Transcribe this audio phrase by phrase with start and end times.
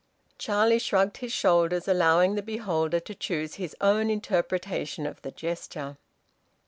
[0.39, 5.95] Charlie shrugged his shoulders, allowing the beholder to choose his own interpretation of the gesture.